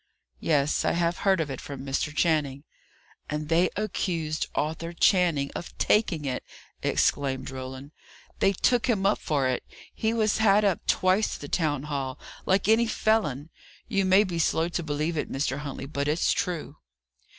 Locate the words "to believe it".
14.69-15.31